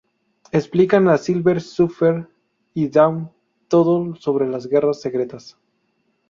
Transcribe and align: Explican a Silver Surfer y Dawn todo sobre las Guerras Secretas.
Explican 0.51 1.07
a 1.09 1.17
Silver 1.19 1.61
Surfer 1.61 2.27
y 2.73 2.87
Dawn 2.87 3.29
todo 3.67 4.15
sobre 4.15 4.47
las 4.49 4.65
Guerras 4.65 4.99
Secretas. 4.99 5.59